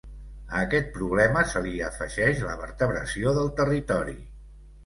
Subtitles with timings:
[0.53, 4.19] A aquest problema se li afegeix la vertebració del territori.